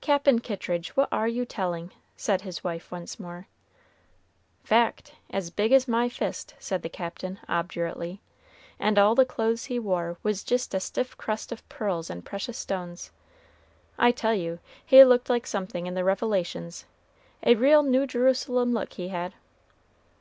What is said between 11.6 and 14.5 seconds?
pearls and precious stones. I tell